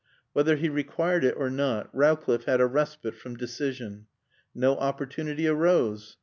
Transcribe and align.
Whether 0.33 0.55
he 0.55 0.67
required 0.67 1.23
it 1.23 1.35
or 1.37 1.51
not, 1.51 1.91
Rowcliffe 1.93 2.45
had 2.45 2.59
a 2.59 2.65
respite 2.65 3.13
from 3.13 3.37
decision. 3.37 4.07
No 4.55 4.75
opportunity 4.77 5.47
arose. 5.47 6.17